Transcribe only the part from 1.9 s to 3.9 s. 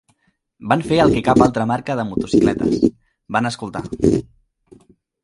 de motocicletes; van escoltar.